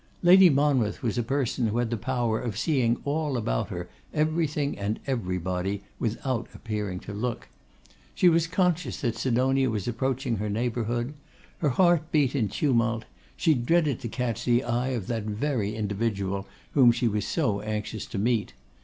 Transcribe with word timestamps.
Lady 0.23 0.49
Monmouth 0.49 1.03
was 1.03 1.19
a 1.19 1.21
person 1.21 1.67
who 1.67 1.77
had 1.77 1.91
the 1.91 1.95
power 1.95 2.39
of 2.41 2.57
seeing 2.57 2.99
all 3.05 3.37
about 3.37 3.69
her, 3.69 3.87
everything 4.15 4.75
and 4.75 4.99
everybody, 5.05 5.83
without 5.99 6.47
appearing 6.55 6.99
to 6.99 7.13
look. 7.13 7.49
She 8.15 8.27
was 8.27 8.47
conscious 8.47 8.99
that 9.01 9.15
Sidonia 9.15 9.69
was 9.69 9.87
approaching 9.87 10.37
her 10.37 10.49
neighbourhood. 10.49 11.13
Her 11.59 11.69
heart 11.69 12.11
beat 12.11 12.33
in 12.33 12.49
tumult; 12.49 13.05
she 13.37 13.53
dreaded 13.53 13.99
to 13.99 14.07
catch 14.07 14.43
the 14.43 14.63
eye 14.63 14.87
of 14.87 15.05
that 15.05 15.21
very 15.25 15.75
individual 15.75 16.47
whom 16.71 16.91
she 16.91 17.07
was 17.07 17.27
so 17.27 17.59
anxious 17.61 18.07
to 18.07 18.17
meet. 18.17 18.55